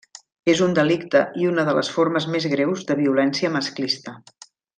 [0.51, 4.17] És un delicte i una de les formes més greus de violència masclista.